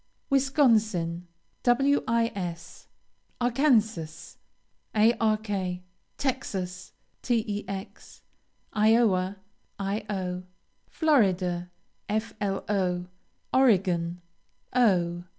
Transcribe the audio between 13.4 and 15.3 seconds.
Oregon, O.